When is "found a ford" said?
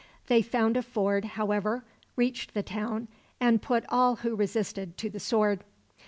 0.41-1.25